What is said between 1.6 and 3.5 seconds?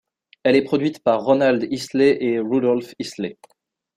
Isley et Rudolph Isley.